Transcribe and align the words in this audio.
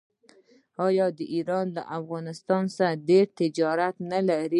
آیا 0.87 1.07
ایران 1.33 1.67
له 1.75 1.83
افغانستان 1.99 2.63
سره 2.75 2.93
ډیر 3.09 3.25
تجارت 3.39 3.95
نلري؟ 4.11 4.49